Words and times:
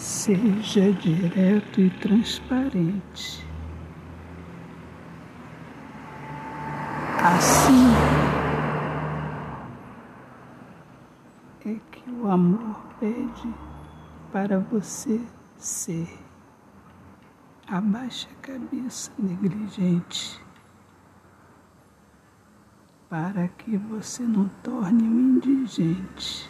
Seja 0.00 0.90
direto 0.94 1.78
e 1.78 1.90
transparente. 1.90 3.46
Assim 7.22 7.92
é 11.66 11.78
que 11.92 12.10
o 12.10 12.30
amor 12.30 12.80
pede 12.98 13.54
para 14.32 14.58
você 14.58 15.20
ser. 15.58 16.08
Abaixe 17.68 18.26
a 18.32 18.36
cabeça, 18.40 19.12
negligente, 19.18 20.42
para 23.10 23.48
que 23.48 23.76
você 23.76 24.22
não 24.22 24.48
torne 24.62 25.02
um 25.02 25.36
indigente. 25.36 26.49